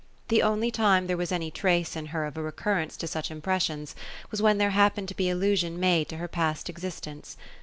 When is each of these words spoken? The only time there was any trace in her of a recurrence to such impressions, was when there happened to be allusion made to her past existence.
The 0.29 0.41
only 0.41 0.71
time 0.71 1.05
there 1.05 1.15
was 1.15 1.31
any 1.31 1.51
trace 1.51 1.95
in 1.95 2.07
her 2.07 2.25
of 2.25 2.35
a 2.35 2.41
recurrence 2.41 2.97
to 2.97 3.05
such 3.07 3.29
impressions, 3.29 3.93
was 4.31 4.41
when 4.41 4.57
there 4.57 4.71
happened 4.71 5.07
to 5.09 5.15
be 5.15 5.29
allusion 5.29 5.79
made 5.79 6.09
to 6.09 6.17
her 6.17 6.27
past 6.27 6.71
existence. 6.71 7.37